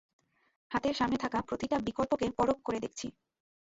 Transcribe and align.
হাতের 0.71 0.95
সামনে 0.95 1.17
থাকা 1.17 1.39
প্রতিটা 1.41 1.77
বিকল্পকে 1.79 2.25
পরখ 2.37 2.57
করে 2.63 2.79
দেখছি। 2.79 3.07